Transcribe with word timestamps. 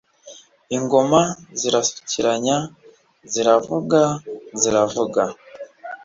ingoma 0.77 1.21
zirasukiranya 1.59 2.57
ziravuga, 3.31 4.01
ziravuga. 4.61 5.21